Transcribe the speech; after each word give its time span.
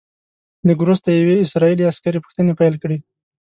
لږ 0.67 0.77
وروسته 0.81 1.07
یوې 1.19 1.35
اسرائیلي 1.45 1.83
عسکرې 1.91 2.23
پوښتنې 2.25 2.53
پیل 2.59 2.75
کړې. 2.83 2.97